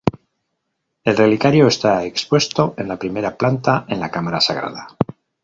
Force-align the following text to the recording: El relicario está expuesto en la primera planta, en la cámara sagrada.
El 1.03 1.15
relicario 1.15 1.67
está 1.67 2.03
expuesto 2.05 2.73
en 2.75 2.87
la 2.87 2.97
primera 2.97 3.37
planta, 3.37 3.85
en 3.87 3.99
la 3.99 4.09
cámara 4.09 4.41
sagrada. 4.41 4.87